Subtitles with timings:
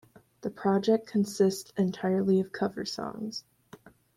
[0.41, 3.43] The project consists entirely of cover songs.